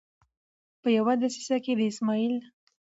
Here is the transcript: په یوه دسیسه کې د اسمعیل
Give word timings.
په 0.81 0.87
یوه 0.97 1.13
دسیسه 1.21 1.57
کې 1.63 1.73
د 1.79 1.81
اسمعیل 1.91 2.33